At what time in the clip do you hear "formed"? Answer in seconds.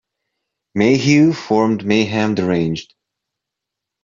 1.31-1.85